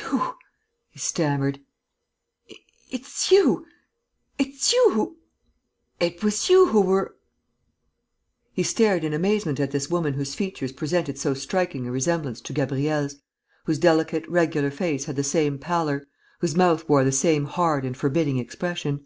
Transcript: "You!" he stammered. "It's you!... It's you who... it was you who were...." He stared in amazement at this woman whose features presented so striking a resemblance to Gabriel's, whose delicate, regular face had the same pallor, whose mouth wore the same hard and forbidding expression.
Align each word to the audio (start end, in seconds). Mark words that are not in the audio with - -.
"You!" 0.00 0.36
he 0.88 0.98
stammered. 0.98 1.60
"It's 2.90 3.30
you!... 3.30 3.66
It's 4.38 4.72
you 4.72 4.92
who... 4.94 5.18
it 6.00 6.24
was 6.24 6.48
you 6.48 6.68
who 6.68 6.80
were...." 6.80 7.14
He 8.54 8.62
stared 8.62 9.04
in 9.04 9.12
amazement 9.12 9.60
at 9.60 9.70
this 9.70 9.90
woman 9.90 10.14
whose 10.14 10.34
features 10.34 10.72
presented 10.72 11.18
so 11.18 11.34
striking 11.34 11.86
a 11.86 11.92
resemblance 11.92 12.40
to 12.40 12.54
Gabriel's, 12.54 13.16
whose 13.66 13.78
delicate, 13.78 14.26
regular 14.26 14.70
face 14.70 15.04
had 15.04 15.16
the 15.16 15.22
same 15.22 15.58
pallor, 15.58 16.06
whose 16.38 16.56
mouth 16.56 16.88
wore 16.88 17.04
the 17.04 17.12
same 17.12 17.44
hard 17.44 17.84
and 17.84 17.94
forbidding 17.94 18.38
expression. 18.38 19.04